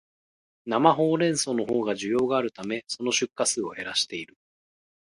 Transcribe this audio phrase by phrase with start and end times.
[0.65, 4.35] 生ホウレンソウのほうが需要があるため、その出荷数を減らしている